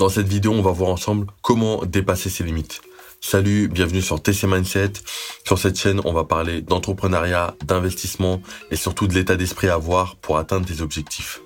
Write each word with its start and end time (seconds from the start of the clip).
Dans 0.00 0.08
cette 0.08 0.28
vidéo, 0.28 0.52
on 0.52 0.62
va 0.62 0.70
voir 0.70 0.88
ensemble 0.88 1.26
comment 1.42 1.84
dépasser 1.84 2.30
ses 2.30 2.42
limites. 2.42 2.80
Salut, 3.20 3.68
bienvenue 3.68 4.00
sur 4.00 4.22
TC 4.22 4.46
Mindset. 4.46 4.94
Sur 5.46 5.58
cette 5.58 5.78
chaîne, 5.78 6.00
on 6.06 6.14
va 6.14 6.24
parler 6.24 6.62
d'entrepreneuriat, 6.62 7.54
d'investissement 7.66 8.40
et 8.70 8.76
surtout 8.76 9.06
de 9.06 9.12
l'état 9.12 9.36
d'esprit 9.36 9.68
à 9.68 9.74
avoir 9.74 10.16
pour 10.16 10.38
atteindre 10.38 10.66
tes 10.66 10.80
objectifs. 10.80 11.42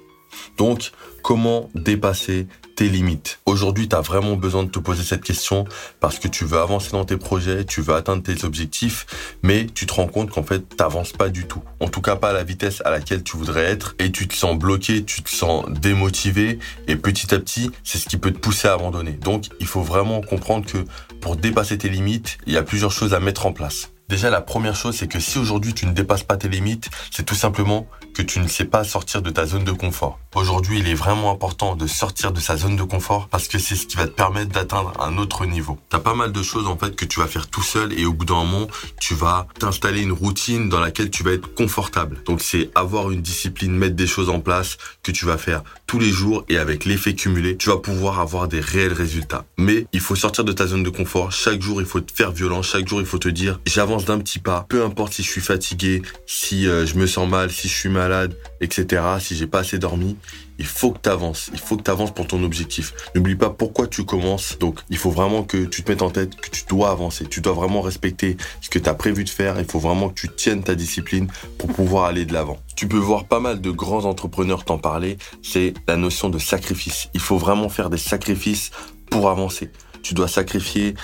Donc, 0.56 0.93
comment 1.25 1.69
dépasser 1.75 2.46
tes 2.77 2.89
limites. 2.89 3.39
Aujourd'hui, 3.47 3.89
tu 3.89 3.97
as 3.97 4.01
vraiment 4.01 4.37
besoin 4.37 4.64
de 4.64 4.71
te 4.71 4.79
poser 4.79 5.03
cette 5.03 5.23
question 5.23 5.65
parce 6.01 6.19
que 6.19 6.29
tu 6.29 6.45
veux 6.45 6.59
avancer 6.59 6.91
dans 6.93 7.05
tes 7.05 7.16
projets, 7.16 7.65
tu 7.65 7.80
veux 7.80 7.95
atteindre 7.95 8.23
tes 8.23 8.45
objectifs, 8.45 9.07
mais 9.43 9.66
tu 9.66 9.87
te 9.87 9.95
rends 9.95 10.07
compte 10.07 10.30
qu'en 10.30 10.43
fait, 10.43 10.77
t'avances 10.77 11.12
pas 11.12 11.29
du 11.29 11.47
tout. 11.47 11.62
En 11.80 11.89
tout 11.89 12.01
cas, 12.01 12.16
pas 12.16 12.30
à 12.30 12.33
la 12.33 12.45
vitesse 12.45 12.83
à 12.84 12.91
laquelle 12.91 13.23
tu 13.23 13.37
voudrais 13.37 13.65
être 13.65 13.95
et 13.98 14.11
tu 14.11 14.29
te 14.29 14.34
sens 14.34 14.59
bloqué, 14.59 15.05
tu 15.05 15.23
te 15.23 15.30
sens 15.30 15.66
démotivé 15.71 16.59
et 16.89 16.97
petit 16.97 17.34
à 17.34 17.39
petit, 17.39 17.71
c'est 17.83 17.98
ce 17.98 18.09
qui 18.09 18.16
peut 18.16 18.33
te 18.33 18.39
pousser 18.39 18.69
à 18.69 18.75
abandonner. 18.75 19.12
Donc, 19.12 19.47
il 19.61 19.66
faut 19.66 19.83
vraiment 19.83 20.20
comprendre 20.20 20.66
que 20.66 20.84
pour 21.20 21.37
dépasser 21.37 21.79
tes 21.79 21.88
limites, 21.88 22.38
il 22.47 22.52
y 22.52 22.56
a 22.56 22.62
plusieurs 22.62 22.93
choses 22.93 23.15
à 23.15 23.20
mettre 23.20 23.47
en 23.47 23.52
place. 23.52 23.94
Déjà, 24.09 24.29
la 24.29 24.43
première 24.43 24.77
chose, 24.77 24.97
c'est 24.97 25.09
que 25.09 25.19
si 25.19 25.39
aujourd'hui 25.39 25.73
tu 25.73 25.87
ne 25.87 25.93
dépasses 25.93 26.25
pas 26.25 26.37
tes 26.37 26.49
limites, 26.49 26.91
c'est 27.11 27.25
tout 27.25 27.35
simplement 27.35 27.89
que 28.15 28.21
tu 28.21 28.39
ne 28.39 28.47
sais 28.47 28.67
pas 28.67 28.85
sortir 28.85 29.23
de 29.23 29.30
ta 29.30 29.47
zone 29.47 29.65
de 29.65 29.73
confort. 29.73 30.19
Aujourd'hui, 30.35 30.80
il 30.80 30.89
est 30.89 30.95
vraiment 30.95 31.33
important 31.33 31.75
de 31.75 31.87
sortir 31.87 32.30
de 32.30 32.39
sa 32.39 32.57
zone 32.57 32.77
de 32.77 32.83
confort 32.83 33.29
parce 33.29 33.49
que 33.49 33.59
c'est 33.59 33.75
ce 33.75 33.87
qui 33.87 33.97
va 33.97 34.07
te 34.07 34.13
permettre 34.13 34.53
d'atteindre 34.53 34.93
un 35.01 35.17
autre 35.17 35.47
niveau. 35.47 35.79
T'as 35.89 36.01
pas 36.01 36.15
mal 36.15 36.33
de 36.33 36.43
choses 36.43 36.67
en 36.67 36.77
fait 36.77 36.95
que 36.95 37.05
tu 37.05 37.19
vas 37.19 37.27
faire 37.27 37.49
tout 37.49 37.63
seul 37.63 37.99
et 37.99 38.05
au 38.05 38.13
bout 38.13 38.25
d'un 38.27 38.35
moment, 38.35 38.69
tu 39.01 39.15
vas 39.15 39.47
t'installer 39.59 40.03
une 40.03 40.13
routine 40.13 40.69
dans 40.69 40.80
laquelle 40.80 41.11
tu 41.11 41.23
vas 41.23 41.33
être 41.33 41.55
confortable. 41.55 42.23
Donc 42.27 42.43
c'est 42.43 42.71
avoir 42.75 43.11
une 43.11 43.23
discipline, 43.23 43.73
mettre 43.73 43.97
des 43.97 44.07
choses 44.07 44.29
en 44.29 44.41
place 44.41 44.77
que 45.02 45.13
tu 45.13 45.25
vas 45.25 45.39
faire 45.39 45.63
tous 45.87 45.99
les 45.99 46.11
jours 46.11 46.45
et 46.49 46.59
avec 46.59 46.85
l'effet 46.85 47.15
cumulé, 47.15 47.57
tu 47.57 47.71
vas 47.71 47.79
pouvoir 47.79 48.21
avoir 48.21 48.49
des 48.49 48.61
réels 48.61 48.93
résultats. 48.93 49.45
Mais 49.57 49.87
il 49.93 50.01
faut 50.01 50.16
sortir 50.16 50.45
de 50.45 50.52
ta 50.52 50.66
zone 50.66 50.83
de 50.83 50.91
confort. 50.91 51.33
Chaque 51.33 51.63
jour, 51.63 51.80
il 51.80 51.87
faut 51.87 52.01
te 52.01 52.13
faire 52.13 52.33
violence. 52.33 52.66
Chaque 52.66 52.89
jour, 52.89 53.01
il 53.01 53.07
faut 53.07 53.18
te 53.18 53.29
dire, 53.29 53.61
j'avance 53.66 53.93
d'un 54.02 54.18
petit 54.18 54.40
pas. 54.40 54.66
Peu 54.68 54.84
importe 54.84 55.14
si 55.14 55.23
je 55.23 55.30
suis 55.30 55.40
fatigué, 55.40 56.02
si 56.26 56.66
euh, 56.66 56.87
je 56.87 56.96
me 56.96 57.06
sens 57.06 57.28
mal, 57.28 57.50
si 57.50 57.68
je 57.68 57.74
suis 57.74 57.88
malade, 57.88 58.37
etc. 58.60 59.02
Si 59.20 59.37
j'ai 59.37 59.46
pas 59.46 59.60
assez 59.60 59.78
dormi, 59.78 60.16
il 60.59 60.66
faut 60.66 60.90
que 60.90 60.98
tu 61.02 61.09
avances. 61.09 61.50
Il 61.52 61.59
faut 61.59 61.76
que 61.76 61.82
tu 61.82 61.90
avances 61.90 62.12
pour 62.12 62.26
ton 62.26 62.42
objectif. 62.42 62.92
N'oublie 63.15 63.37
pas 63.37 63.50
pourquoi 63.50 63.87
tu 63.87 64.04
commences. 64.04 64.59
Donc, 64.59 64.81
il 64.91 64.97
faut 64.97 65.10
vraiment 65.10 65.42
que 65.44 65.65
tu 65.65 65.82
te 65.82 65.91
mettes 65.91 66.03
en 66.03 66.10
tête 66.10 66.34
que 66.37 66.50
tu 66.50 66.65
dois 66.69 66.91
avancer. 66.91 67.26
Tu 67.26 67.41
dois 67.41 67.53
vraiment 67.53 67.81
respecter 67.81 68.37
ce 68.60 68.70
que 68.70 68.78
tu 68.78 68.88
as 68.88 68.94
prévu 68.94 69.25
de 69.25 69.31
faire. 69.31 69.59
Il 69.59 69.66
faut 69.66 69.78
vraiment 69.78 70.09
que 70.09 70.15
tu 70.15 70.28
tiennes 70.28 70.62
ta 70.62 70.75
discipline 70.75 71.28
pour 71.59 71.72
pouvoir 71.72 72.06
aller 72.06 72.25
de 72.25 72.32
l'avant. 72.32 72.59
Tu 72.76 72.88
peux 72.88 72.98
voir 72.98 73.26
pas 73.26 73.41
mal 73.41 73.60
de 73.60 73.70
grands 73.70 74.04
entrepreneurs 74.04 74.65
t'en 74.65 74.78
parler. 74.78 75.19
C'est 75.42 75.75
la 75.87 75.97
notion 75.97 76.28
de 76.31 76.38
sacrifice. 76.38 77.09
Il 77.15 77.20
faut 77.20 77.38
vraiment 77.38 77.69
faire 77.69 77.91
des 77.91 77.98
sacrifices 77.98 78.70
pour 79.10 79.31
avancer. 79.31 79.70
Tu 80.03 80.15
dois 80.15 80.28
sacrifier 80.28 80.94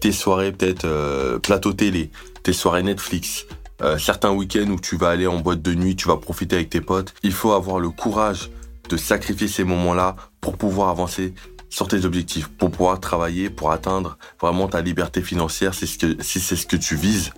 tes 0.00 0.12
soirées 0.12 0.52
peut-être 0.52 0.84
euh, 0.84 1.38
plateau 1.38 1.72
télé, 1.72 2.10
soirées 2.52 2.82
Netflix, 2.82 3.46
euh, 3.82 3.98
certains 3.98 4.30
week-ends 4.30 4.70
où 4.70 4.80
tu 4.80 4.96
vas 4.96 5.10
aller 5.10 5.26
en 5.26 5.38
boîte 5.38 5.62
de 5.62 5.74
nuit, 5.74 5.96
tu 5.96 6.08
vas 6.08 6.16
profiter 6.16 6.56
avec 6.56 6.70
tes 6.70 6.80
potes. 6.80 7.14
Il 7.22 7.32
faut 7.32 7.52
avoir 7.52 7.78
le 7.78 7.90
courage 7.90 8.50
de 8.88 8.96
sacrifier 8.96 9.48
ces 9.48 9.64
moments-là 9.64 10.16
pour 10.40 10.56
pouvoir 10.56 10.88
avancer 10.88 11.34
sur 11.68 11.88
tes 11.88 12.04
objectifs, 12.04 12.48
pour 12.48 12.70
pouvoir 12.70 13.00
travailler, 13.00 13.50
pour 13.50 13.72
atteindre 13.72 14.16
vraiment 14.40 14.68
ta 14.68 14.80
liberté 14.80 15.20
financière, 15.20 15.74
si 15.74 15.86
c'est 15.86 16.56
ce 16.56 16.66
que 16.66 16.76
tu 16.76 16.96
vises 16.96 17.32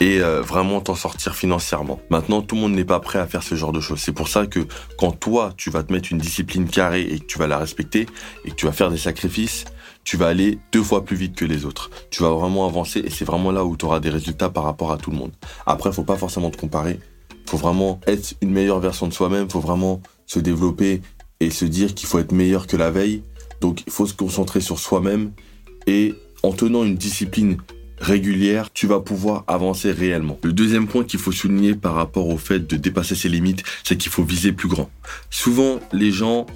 et 0.00 0.20
euh, 0.20 0.40
vraiment 0.40 0.80
t'en 0.80 0.94
sortir 0.94 1.34
financièrement. 1.34 2.00
Maintenant, 2.10 2.40
tout 2.40 2.54
le 2.54 2.62
monde 2.62 2.72
n'est 2.72 2.84
pas 2.84 3.00
prêt 3.00 3.18
à 3.18 3.26
faire 3.26 3.42
ce 3.42 3.54
genre 3.54 3.72
de 3.72 3.80
choses. 3.80 4.00
C'est 4.00 4.12
pour 4.12 4.28
ça 4.28 4.46
que 4.46 4.60
quand 4.96 5.12
toi, 5.12 5.52
tu 5.56 5.70
vas 5.70 5.82
te 5.82 5.92
mettre 5.92 6.12
une 6.12 6.18
discipline 6.18 6.68
carrée 6.68 7.02
et 7.02 7.18
que 7.18 7.26
tu 7.26 7.38
vas 7.38 7.46
la 7.46 7.58
respecter 7.58 8.06
et 8.44 8.50
que 8.50 8.54
tu 8.54 8.66
vas 8.66 8.72
faire 8.72 8.90
des 8.90 8.98
sacrifices, 8.98 9.64
tu 10.04 10.16
vas 10.16 10.28
aller 10.28 10.58
deux 10.72 10.82
fois 10.82 11.04
plus 11.04 11.16
vite 11.16 11.34
que 11.34 11.44
les 11.44 11.64
autres. 11.64 11.90
Tu 12.10 12.22
vas 12.22 12.30
vraiment 12.30 12.66
avancer 12.66 13.00
et 13.00 13.10
c'est 13.10 13.24
vraiment 13.24 13.50
là 13.50 13.64
où 13.64 13.76
tu 13.76 13.84
auras 13.84 14.00
des 14.00 14.10
résultats 14.10 14.48
par 14.48 14.64
rapport 14.64 14.92
à 14.92 14.98
tout 14.98 15.10
le 15.10 15.16
monde. 15.16 15.32
Après, 15.66 15.92
faut 15.92 16.04
pas 16.04 16.16
forcément 16.16 16.50
te 16.50 16.56
comparer. 16.56 16.98
Faut 17.46 17.58
vraiment 17.58 18.00
être 18.06 18.34
une 18.40 18.50
meilleure 18.50 18.80
version 18.80 19.06
de 19.06 19.12
soi-même. 19.12 19.50
Faut 19.50 19.60
vraiment 19.60 20.00
se 20.26 20.38
développer 20.38 21.02
et 21.40 21.50
se 21.50 21.64
dire 21.64 21.94
qu'il 21.94 22.08
faut 22.08 22.18
être 22.18 22.32
meilleur 22.32 22.66
que 22.66 22.76
la 22.76 22.90
veille. 22.90 23.22
Donc, 23.60 23.82
il 23.86 23.92
faut 23.92 24.06
se 24.06 24.14
concentrer 24.14 24.60
sur 24.60 24.78
soi-même 24.78 25.32
et 25.86 26.14
en 26.42 26.52
tenant 26.52 26.84
une 26.84 26.96
discipline 26.96 27.58
régulière, 28.00 28.72
tu 28.72 28.86
vas 28.86 29.00
pouvoir 29.00 29.44
avancer 29.46 29.90
réellement. 29.90 30.38
Le 30.42 30.52
deuxième 30.52 30.86
point 30.86 31.04
qu'il 31.04 31.18
faut 31.18 31.32
souligner 31.32 31.74
par 31.74 31.94
rapport 31.94 32.28
au 32.28 32.38
fait 32.38 32.60
de 32.60 32.76
dépasser 32.76 33.14
ses 33.14 33.28
limites, 33.28 33.62
c'est 33.84 33.96
qu'il 33.96 34.12
faut 34.12 34.22
viser 34.22 34.52
plus 34.52 34.68
grand. 34.68 34.90
Souvent, 35.30 35.80
les 35.92 36.12
gens 36.12 36.46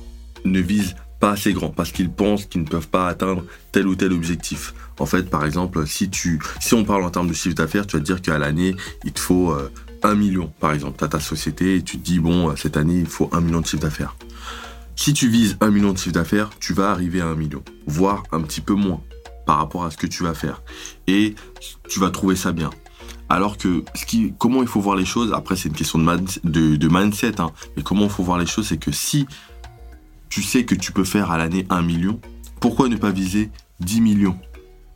ne 0.44 0.60
visent 0.60 0.94
pas 1.22 1.30
assez 1.30 1.52
grand 1.52 1.68
parce 1.68 1.92
qu'ils 1.92 2.10
pensent 2.10 2.46
qu'ils 2.46 2.62
ne 2.62 2.66
peuvent 2.66 2.88
pas 2.88 3.06
atteindre 3.06 3.44
tel 3.70 3.86
ou 3.86 3.94
tel 3.94 4.12
objectif. 4.12 4.74
En 4.98 5.06
fait, 5.06 5.30
par 5.30 5.44
exemple, 5.44 5.86
si 5.86 6.10
tu, 6.10 6.40
si 6.58 6.74
on 6.74 6.82
parle 6.82 7.04
en 7.04 7.10
termes 7.10 7.28
de 7.28 7.32
chiffre 7.32 7.54
d'affaires, 7.54 7.86
tu 7.86 7.96
vas 7.96 8.00
te 8.00 8.04
dire 8.04 8.20
qu'à 8.20 8.38
l'année, 8.38 8.74
il 9.04 9.12
te 9.12 9.20
faut 9.20 9.52
euh, 9.52 9.70
un 10.02 10.16
million, 10.16 10.52
par 10.58 10.72
exemple. 10.72 10.98
Tu 10.98 11.04
as 11.04 11.08
ta 11.08 11.20
société 11.20 11.76
et 11.76 11.82
tu 11.82 11.96
te 11.96 12.04
dis, 12.04 12.18
bon, 12.18 12.50
euh, 12.50 12.56
cette 12.56 12.76
année, 12.76 12.98
il 12.98 13.06
faut 13.06 13.30
un 13.30 13.40
million 13.40 13.60
de 13.60 13.66
chiffre 13.66 13.84
d'affaires. 13.84 14.16
Si 14.96 15.12
tu 15.12 15.28
vises 15.28 15.56
un 15.60 15.70
million 15.70 15.92
de 15.92 15.98
chiffre 15.98 16.12
d'affaires, 16.12 16.50
tu 16.58 16.72
vas 16.72 16.90
arriver 16.90 17.20
à 17.20 17.28
un 17.28 17.36
million, 17.36 17.62
voire 17.86 18.24
un 18.32 18.40
petit 18.40 18.60
peu 18.60 18.74
moins 18.74 19.00
par 19.46 19.58
rapport 19.58 19.84
à 19.84 19.92
ce 19.92 19.96
que 19.96 20.08
tu 20.08 20.24
vas 20.24 20.34
faire. 20.34 20.60
Et 21.06 21.36
tu 21.88 22.00
vas 22.00 22.10
trouver 22.10 22.34
ça 22.34 22.50
bien. 22.50 22.70
Alors 23.28 23.58
que 23.58 23.84
ce 23.94 24.04
qui, 24.06 24.34
comment 24.38 24.60
il 24.60 24.68
faut 24.68 24.80
voir 24.80 24.96
les 24.96 25.04
choses, 25.04 25.32
après 25.32 25.54
c'est 25.54 25.68
une 25.68 25.76
question 25.76 26.00
de, 26.00 26.76
de, 26.76 26.88
mindset, 26.90 27.40
hein, 27.40 27.52
mais 27.76 27.84
comment 27.84 28.06
il 28.06 28.10
faut 28.10 28.24
voir 28.24 28.38
les 28.38 28.46
choses, 28.46 28.66
c'est 28.66 28.76
que 28.76 28.90
si 28.90 29.28
tu 30.32 30.42
sais 30.42 30.64
que 30.64 30.74
tu 30.74 30.92
peux 30.92 31.04
faire 31.04 31.30
à 31.30 31.36
l'année 31.36 31.66
1 31.68 31.82
million, 31.82 32.18
pourquoi 32.58 32.88
ne 32.88 32.96
pas 32.96 33.10
viser 33.10 33.50
10 33.80 34.00
millions? 34.00 34.38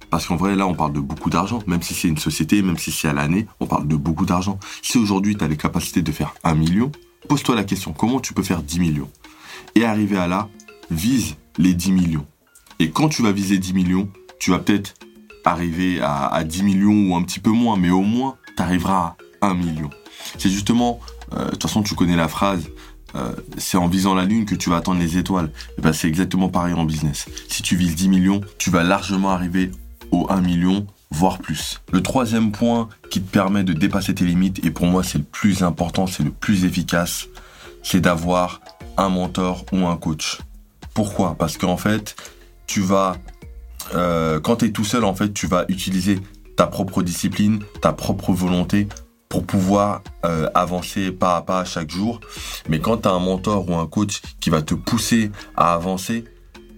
Parce 0.08 0.26
qu'en 0.26 0.36
vrai, 0.36 0.56
là, 0.56 0.66
on 0.66 0.72
parle 0.72 0.94
de 0.94 1.00
beaucoup 1.00 1.28
d'argent. 1.28 1.58
Même 1.66 1.82
si 1.82 1.92
c'est 1.92 2.08
une 2.08 2.16
société, 2.16 2.62
même 2.62 2.78
si 2.78 2.90
c'est 2.90 3.08
à 3.08 3.12
l'année, 3.12 3.46
on 3.60 3.66
parle 3.66 3.86
de 3.86 3.96
beaucoup 3.96 4.24
d'argent. 4.24 4.58
Si 4.80 4.96
aujourd'hui, 4.96 5.36
tu 5.36 5.44
as 5.44 5.48
les 5.48 5.58
capacités 5.58 6.00
de 6.00 6.10
faire 6.10 6.32
1 6.42 6.54
million, 6.54 6.90
pose-toi 7.28 7.54
la 7.54 7.64
question, 7.64 7.92
comment 7.92 8.18
tu 8.18 8.32
peux 8.32 8.42
faire 8.42 8.62
10 8.62 8.80
millions? 8.80 9.10
Et 9.74 9.84
arriver 9.84 10.16
à 10.16 10.26
là, 10.26 10.48
vise 10.90 11.36
les 11.58 11.74
10 11.74 11.92
millions. 11.92 12.26
Et 12.78 12.90
quand 12.90 13.10
tu 13.10 13.20
vas 13.20 13.32
viser 13.32 13.58
10 13.58 13.74
millions, 13.74 14.08
tu 14.40 14.52
vas 14.52 14.58
peut-être 14.58 14.94
arriver 15.44 16.00
à, 16.00 16.42
10 16.44 16.62
millions 16.62 17.10
ou 17.10 17.14
un 17.14 17.22
petit 17.22 17.40
peu 17.40 17.50
moins, 17.50 17.76
mais 17.76 17.90
au 17.90 18.00
moins, 18.00 18.36
tu 18.56 18.62
arriveras 18.62 19.16
à 19.42 19.48
1 19.48 19.54
million. 19.54 19.90
C'est 20.38 20.48
justement, 20.48 20.98
euh, 21.34 21.44
de 21.44 21.50
toute 21.50 21.64
façon, 21.64 21.82
tu 21.82 21.94
connais 21.94 22.16
la 22.16 22.28
phrase, 22.28 22.70
euh, 23.16 23.32
c'est 23.56 23.78
en 23.78 23.88
visant 23.88 24.14
la 24.14 24.24
lune 24.24 24.44
que 24.44 24.54
tu 24.54 24.70
vas 24.70 24.76
attendre 24.76 25.00
les 25.00 25.16
étoiles. 25.16 25.50
Et 25.78 25.80
ben, 25.80 25.92
c'est 25.92 26.08
exactement 26.08 26.48
pareil 26.48 26.74
en 26.74 26.84
business. 26.84 27.26
Si 27.48 27.62
tu 27.62 27.76
vises 27.76 27.94
10 27.94 28.08
millions, 28.08 28.40
tu 28.58 28.70
vas 28.70 28.82
largement 28.82 29.30
arriver 29.30 29.70
au 30.12 30.26
1 30.30 30.40
million, 30.40 30.86
voire 31.10 31.38
plus. 31.38 31.80
Le 31.92 32.02
troisième 32.02 32.52
point 32.52 32.88
qui 33.10 33.20
te 33.20 33.30
permet 33.30 33.64
de 33.64 33.72
dépasser 33.72 34.14
tes 34.14 34.24
limites, 34.24 34.64
et 34.64 34.70
pour 34.70 34.86
moi 34.86 35.02
c'est 35.02 35.18
le 35.18 35.24
plus 35.24 35.62
important, 35.62 36.06
c'est 36.06 36.22
le 36.22 36.30
plus 36.30 36.64
efficace, 36.64 37.28
c'est 37.82 38.00
d'avoir 38.00 38.60
un 38.96 39.08
mentor 39.08 39.64
ou 39.72 39.86
un 39.86 39.96
coach. 39.96 40.38
Pourquoi? 40.94 41.34
Parce 41.38 41.58
qu'en 41.58 41.76
fait, 41.76 42.16
tu 42.66 42.80
vas 42.80 43.16
euh, 43.94 44.40
quand 44.40 44.56
tu 44.56 44.66
es 44.66 44.70
tout 44.70 44.84
seul, 44.84 45.04
en 45.04 45.14
fait, 45.14 45.32
tu 45.32 45.46
vas 45.46 45.64
utiliser 45.68 46.20
ta 46.56 46.66
propre 46.66 47.02
discipline, 47.02 47.60
ta 47.80 47.92
propre 47.92 48.32
volonté 48.32 48.88
pour 49.28 49.44
pouvoir 49.44 50.02
euh, 50.24 50.48
avancer 50.54 51.12
pas 51.12 51.36
à 51.36 51.42
pas 51.42 51.64
chaque 51.64 51.90
jour. 51.90 52.20
Mais 52.68 52.80
quand 52.80 52.98
tu 52.98 53.08
as 53.08 53.12
un 53.12 53.18
mentor 53.18 53.68
ou 53.68 53.74
un 53.74 53.86
coach 53.86 54.20
qui 54.40 54.50
va 54.50 54.62
te 54.62 54.74
pousser 54.74 55.30
à 55.56 55.74
avancer, 55.74 56.24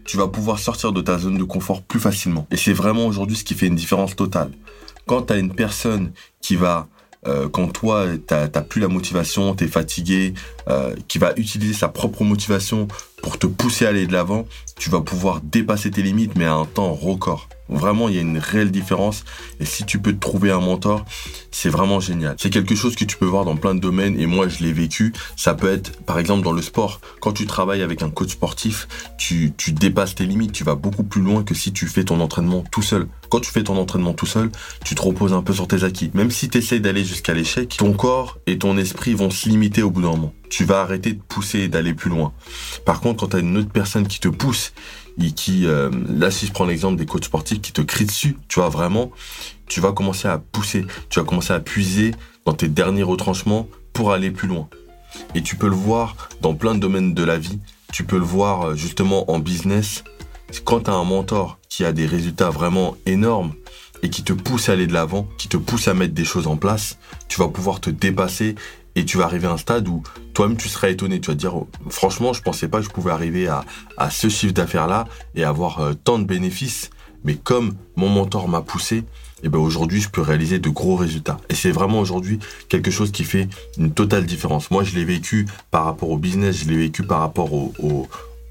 tu 0.05 0.17
vas 0.17 0.29
pouvoir 0.29 0.59
sortir 0.59 0.93
de 0.93 1.01
ta 1.03 1.19
zone 1.19 1.37
de 1.37 1.45
confort 1.45 1.83
plus 1.83 2.01
facilement. 2.01 2.47
Et 2.51 2.57
c'est 2.57 2.73
vraiment 2.73 3.07
aujourd'hui 3.07 3.37
ce 3.37 3.45
qui 3.45 3.55
fait 3.55 3.67
une 3.67 3.77
différence 3.77 4.17
totale. 4.17 4.53
Quand 5.07 5.23
tu 5.23 5.33
as 5.35 5.37
une 5.37 5.55
personne 5.55 6.13
qui 6.41 6.57
va 6.57 6.89
euh, 7.27 7.49
quand 7.49 7.69
toi, 7.69 8.07
t'as 8.27 8.49
plus 8.49 8.81
la 8.81 8.89
motivation, 8.89 9.55
t'es 9.55 9.67
fatigué, 9.67 10.35
euh, 10.69 10.95
qui 11.09 11.19
va 11.19 11.33
utiliser 11.37 11.73
sa 11.73 11.89
propre 11.89 12.25
motivation 12.25 12.89
pour 13.23 13.39
te 13.39 13.47
pousser 13.47 13.87
à 13.87 13.89
aller 13.89 14.07
de 14.07 14.13
l'avant, 14.13 14.47
tu 14.79 14.91
vas 14.91 15.01
pouvoir 15.01 15.41
dépasser 15.41 15.91
tes 15.91 16.03
limites, 16.03 16.37
mais 16.37 16.45
à 16.45 16.55
un 16.55 16.65
temps 16.65 16.93
record. 16.93 17.49
Vraiment, 17.69 18.09
il 18.09 18.15
y 18.15 18.19
a 18.19 18.23
une 18.23 18.39
réelle 18.39 18.71
différence. 18.71 19.25
Et 19.61 19.65
si 19.65 19.85
tu 19.85 19.99
peux 19.99 20.13
te 20.13 20.19
trouver 20.19 20.51
un 20.51 20.61
mentor, 20.61 21.05
c'est 21.51 21.69
vraiment 21.69 22.01
génial. 22.01 22.35
C'est 22.39 22.51
quelque 22.51 22.75
chose 22.75 22.97
que 22.97 23.05
tu 23.05 23.17
peux 23.17 23.27
voir 23.27 23.45
dans 23.45 23.57
plein 23.57 23.75
de 23.75 23.81
domaines. 23.81 24.19
Et 24.19 24.27
moi, 24.27 24.49
je 24.49 24.61
l'ai 24.61 24.73
vécu. 24.73 25.13
Ça 25.37 25.55
peut 25.55 25.71
être, 25.71 26.03
par 26.05 26.19
exemple, 26.19 26.43
dans 26.43 26.53
le 26.53 26.63
sport. 26.63 27.01
Quand 27.21 27.33
tu 27.33 27.47
travailles 27.47 27.83
avec 27.83 28.03
un 28.03 28.11
coach 28.11 28.31
sportif, 28.31 28.89
tu, 29.19 29.53
tu 29.57 29.73
dépasses 29.73 30.15
tes 30.15 30.25
limites. 30.25 30.53
Tu 30.53 30.65
vas 30.65 30.77
beaucoup 30.77 31.03
plus 31.03 31.21
loin 31.21 31.45
que 31.45 31.55
si 31.55 31.73
tu 31.73 31.87
fais 31.87 32.05
ton 32.05 32.21
entraînement 32.21 32.65
tout 32.71 32.83
seul. 32.83 33.07
Quand 33.29 33.41
tu 33.41 33.51
fais 33.51 33.65
ton 33.65 33.77
entraînement 33.77 34.15
tout 34.15 34.27
seul, 34.27 34.51
tu 34.85 34.95
te 34.95 35.03
reposes 35.03 35.35
un 35.35 35.43
peu 35.43 35.53
sur 35.53 35.69
tes 35.69 35.85
acquis. 35.85 36.11
Même 36.15 36.31
si 36.31 36.49
tu 36.49 36.59
essayes 36.59 36.81
d'aller 36.81 37.05
jusqu'à 37.05 37.35
l'échec, 37.35 37.77
ton 37.77 37.93
corps 37.93 38.39
et 38.47 38.57
ton 38.57 38.79
esprit 38.79 39.13
vont 39.13 39.31
se 39.31 39.49
limiter 39.49 39.83
au 39.83 39.91
bout 39.91 40.01
d'un 40.01 40.11
moment. 40.13 40.33
Tu 40.51 40.65
vas 40.65 40.81
arrêter 40.81 41.13
de 41.13 41.21
pousser 41.21 41.61
et 41.61 41.69
d'aller 41.69 41.95
plus 41.95 42.11
loin. 42.11 42.33
Par 42.85 43.01
contre, 43.01 43.21
quand 43.21 43.29
tu 43.29 43.37
as 43.37 43.41
une 43.41 43.57
autre 43.59 43.71
personne 43.71 44.07
qui 44.07 44.21
te 44.21 44.29
pousse 44.29 44.73
et 45.21 45.33
qui, 45.33 45.67
euh, 45.67 45.91
là, 46.09 46.31
si 46.31 46.47
je 46.47 46.53
prends 46.53 46.65
l'exemple 46.65 46.97
des 46.97 47.07
coachs 47.07 47.25
sportifs 47.25 47.61
qui 47.61 47.73
te 47.73 47.83
crient 47.83 48.07
dessus, 48.07 48.37
tu 48.49 48.61
vois, 48.61 48.69
vraiment, 48.69 49.11
tu 49.67 49.81
vas 49.81 49.93
commencer 49.93 50.29
à 50.29 50.39
pousser, 50.39 50.87
tu 51.11 51.19
vas 51.19 51.25
commencer 51.27 51.53
à 51.53 51.61
puiser 51.61 52.13
dans 52.45 52.55
tes 52.55 52.69
derniers 52.69 53.03
retranchements 53.03 53.69
pour 53.93 54.13
aller 54.13 54.31
plus 54.31 54.49
loin. 54.49 54.69
Et 55.35 55.43
tu 55.43 55.57
peux 55.57 55.69
le 55.69 55.75
voir 55.75 56.29
dans 56.41 56.55
plein 56.55 56.75
de 56.75 56.81
domaines 56.81 57.15
de 57.15 57.25
la 57.25 57.39
vie. 57.39 57.59
Tu 57.93 58.05
peux 58.05 58.19
le 58.19 58.25
voir 58.25 58.69
euh, 58.69 58.75
justement 58.75 59.31
en 59.31 59.39
business. 59.39 60.05
quand 60.65 60.81
tu 60.81 60.91
as 60.91 60.95
un 60.95 61.05
mentor 61.05 61.59
qui 61.69 61.85
a 61.85 61.93
des 61.93 62.07
résultats 62.07 62.51
vraiment 62.51 62.97
énormes 63.07 63.53
et 64.03 64.11
qui 64.11 64.23
te 64.23 64.33
pousse 64.33 64.69
à 64.69 64.73
aller 64.73 64.87
de 64.87 64.93
l'avant, 64.93 65.27
qui 65.39 65.49
te 65.49 65.57
pousse 65.57 65.89
à 65.89 65.95
mettre 65.95 66.15
des 66.15 66.25
choses 66.25 66.47
en 66.47 66.57
place, 66.57 66.99
tu 67.29 67.41
vas 67.41 67.49
pouvoir 67.49 67.81
te 67.81 67.91
dépasser 67.91 68.55
et 68.95 69.05
tu 69.05 69.19
vas 69.19 69.25
arriver 69.25 69.47
à 69.47 69.53
un 69.53 69.57
stade 69.57 69.89
où 69.89 70.03
toi-même 70.35 70.57
tu 70.57 70.69
seras 70.69 70.89
étonné. 70.89 71.21
Tu 71.21 71.29
vas 71.29 71.35
te 71.35 71.41
dire, 71.41 71.57
oh, 71.57 71.69
franchement, 71.89 72.33
je 72.33 72.43
pensais 72.43 72.69
pas 72.69 72.79
que 72.79 72.85
je 72.85 72.91
pouvais 72.91 73.11
arriver 73.11 73.49
à, 73.49 73.65
ce 74.11 74.29
chiffre 74.29 74.55
d'affaires-là 74.55 75.07
et 75.35 75.45
avoir 75.45 75.81
euh, 75.81 75.95
tant 75.95 76.19
de 76.19 76.25
bénéfices. 76.25 76.91
Mais 77.25 77.35
comme 77.35 77.75
mon 77.97 78.09
mentor 78.09 78.49
m'a 78.49 78.63
poussé, 78.63 78.97
et 79.41 79.47
eh 79.47 79.49
ben 79.51 79.59
aujourd'hui 79.61 80.01
je 80.01 80.09
peux 80.09 80.21
réaliser 80.21 80.59
de 80.59 80.69
gros 80.69 80.97
résultats. 80.97 81.37
Et 81.49 81.55
c'est 81.55 81.71
vraiment 81.71 82.01
aujourd'hui 82.01 82.41
quelque 82.69 82.91
chose 82.91 83.13
qui 83.13 83.23
fait 83.23 83.49
une 83.77 83.93
totale 83.93 84.27
différence. 84.27 84.73
Moi 84.73 84.83
je 84.83 84.97
l'ai 84.97 85.05
vécu 85.05 85.47
par 85.71 85.85
rapport 85.85 86.11
au 86.11 86.19
business, 86.19 86.65
je 86.65 86.69
l'ai 86.69 86.77
vécu 86.77 87.05
par 87.05 87.21
rapport 87.21 87.53
au, 87.53 87.73
au, 87.79 88.09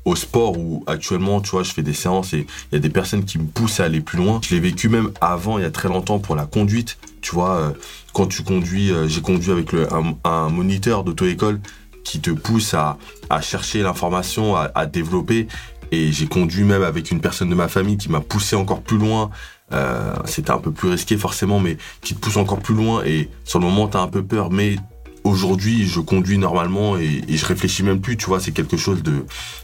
au 0.08 0.16
sport 0.16 0.58
où 0.58 0.86
actuellement, 0.88 1.42
tu 1.42 1.52
vois, 1.52 1.64
je 1.64 1.74
fais 1.74 1.84
des 1.84 1.94
séances 1.94 2.34
et 2.34 2.48
il 2.72 2.76
y 2.76 2.78
a 2.78 2.80
des 2.80 2.90
personnes 2.90 3.26
qui 3.26 3.38
me 3.38 3.46
poussent 3.46 3.82
à 3.82 3.84
aller 3.84 4.00
plus 4.00 4.18
loin. 4.18 4.40
Je 4.42 4.56
l'ai 4.56 4.62
vécu 4.62 4.88
même 4.88 5.12
avant, 5.20 5.58
il 5.58 5.64
y 5.64 5.66
a 5.66 5.72
très 5.72 5.90
longtemps, 5.90 6.20
pour 6.20 6.36
la 6.36 6.46
conduite. 6.46 6.98
Tu 7.28 7.36
vois, 7.36 7.58
euh, 7.58 7.72
quand 8.14 8.28
tu 8.28 8.42
conduis, 8.42 8.90
euh, 8.90 9.10
j'ai 9.10 9.20
conduit 9.20 9.52
avec 9.52 9.74
le, 9.74 9.86
un, 10.24 10.48
moniteur 10.48 11.04
d'auto-école 11.04 11.60
qui 12.06 12.22
te 12.22 12.32
pousse 12.32 12.74
à, 12.74 12.98
à 13.30 13.42
chercher 13.42 13.82
l'information, 13.82 14.56
à, 14.56 14.86
développer. 14.86 15.50
Et 15.92 16.14
j'ai 16.14 16.28
conduit 16.28 16.64
même 16.64 16.84
avec 16.84 17.12
une 17.12 17.20
personne 17.20 17.50
de 17.50 17.56
ma 17.56 17.68
famille 17.68 17.98
qui 17.98 18.08
m'a 18.08 18.22
poussé 18.22 18.56
encore 18.56 18.82
plus 18.82 18.98
loin. 18.98 19.30
Euh, 19.74 20.16
C'était 20.24 20.52
un 20.52 20.58
peu 20.58 20.72
plus 20.72 20.88
risqué 20.88 21.18
forcément, 21.18 21.60
mais 21.60 21.76
qui 22.00 22.16
te 22.16 22.20
pousse 22.22 22.38
encore 22.38 22.60
plus 22.60 22.76
loin. 22.76 23.04
Et 23.04 23.30
sur 23.44 23.60
le 23.60 23.66
moment, 23.66 23.90
tu 23.90 23.98
as 23.98 24.02
un 24.02 24.08
peu 24.08 24.24
peur, 24.24 24.50
mais 24.50 24.78
aujourd'hui, 25.26 25.86
je 25.86 26.00
conduis 26.00 26.38
normalement 26.38 26.96
et, 26.96 27.24
je 27.28 27.46
réfléchis 27.46 27.84
même 27.84 28.00
plus, 28.00 28.16
tu 28.16 28.28
vois, 28.28 28.40
c'est 28.40 28.54
quelque 28.54 28.78
chose 28.78 29.04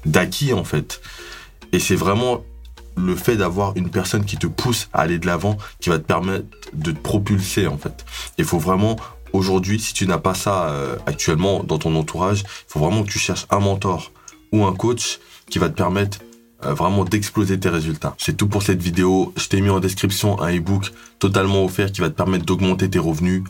d'acquis 0.06 0.52
en 0.52 0.66
fait. 0.66 1.00
Et 1.72 1.80
c'est 1.80 1.96
vraiment 1.96 2.44
le 2.96 3.16
fait 3.16 3.38
d'avoir 3.38 3.74
une 3.76 3.90
personne 3.90 4.26
qui 4.26 4.38
te 4.38 4.48
pousse 4.48 4.90
à 4.94 5.02
aller 5.02 5.20
de 5.20 5.26
l'avant, 5.26 5.58
qui 5.80 5.90
va 5.90 6.00
te 6.00 6.04
permettre 6.04 6.46
de 6.74 6.92
te 6.92 7.00
propulser 7.00 7.68
en 7.68 7.78
fait. 7.78 8.06
Il 8.38 8.46
faut 8.46 8.60
vraiment 8.60 8.98
aujourd'hui, 9.34 9.80
si 9.80 9.94
tu 9.94 10.08
n'as 10.08 10.20
pas 10.20 10.34
ça 10.34 10.70
euh, 10.70 10.96
actuellement 11.06 11.64
dans 11.64 11.80
ton 11.80 11.96
entourage, 11.96 12.42
il 12.42 12.66
faut 12.68 12.80
vraiment 12.80 13.04
que 13.04 13.10
tu 13.10 13.20
cherches 13.20 13.46
un 13.50 13.60
mentor 13.60 14.12
ou 14.52 14.66
un 14.66 14.74
coach 14.74 15.20
qui 15.50 15.60
va 15.60 15.70
te 15.70 15.76
permettre 15.76 16.20
euh, 16.66 16.74
vraiment 16.74 17.04
d'exploser 17.04 17.60
tes 17.60 17.70
résultats. 17.70 18.16
C'est 18.18 18.38
tout 18.38 18.48
pour 18.48 18.64
cette 18.64 18.82
vidéo. 18.82 19.34
Je 19.36 19.48
t'ai 19.48 19.60
mis 19.60 19.70
en 19.70 19.80
description 19.80 20.40
un 20.42 20.50
ebook 20.50 20.92
totalement 21.20 21.66
offert 21.66 21.92
qui 21.92 22.02
va 22.02 22.10
te 22.10 22.16
permettre 22.16 22.46
d'augmenter 22.46 22.90
tes 22.90 23.00
revenus. 23.00 23.44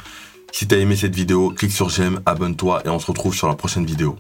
Si 0.51 0.67
t'as 0.67 0.77
aimé 0.77 0.95
cette 0.95 1.15
vidéo, 1.15 1.49
clique 1.49 1.71
sur 1.71 1.89
j'aime, 1.89 2.21
abonne-toi 2.25 2.83
et 2.85 2.89
on 2.89 2.99
se 2.99 3.07
retrouve 3.07 3.35
sur 3.35 3.47
la 3.47 3.55
prochaine 3.55 3.85
vidéo. 3.85 4.17